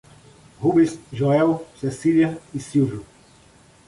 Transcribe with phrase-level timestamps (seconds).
[0.61, 3.05] Rubens, Joel, Cecília e Sílvio